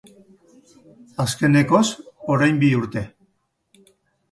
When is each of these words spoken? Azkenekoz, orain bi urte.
Azkenekoz, 1.25 1.83
orain 2.39 2.59
bi 2.65 2.73
urte. 2.81 3.07